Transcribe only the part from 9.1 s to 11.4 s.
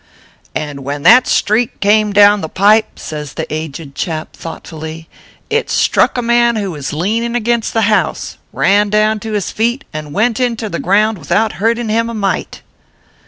to his feet, and went into the ground